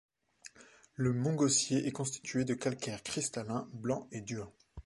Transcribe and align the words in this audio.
Le 0.95 1.13
mont 1.13 1.35
Gaussier 1.35 1.85
est 1.85 1.91
constitué 1.91 2.43
de 2.43 2.55
calcaire 2.55 3.03
cristallin, 3.03 3.69
blanc 3.71 4.07
et 4.11 4.21
dur. 4.21 4.51